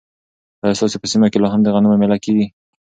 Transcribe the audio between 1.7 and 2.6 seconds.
غنمو مېله کیږي؟